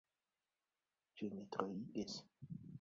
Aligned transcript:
Ĉu 1.21 1.31
mi 1.37 1.47
troigis? 1.57 2.19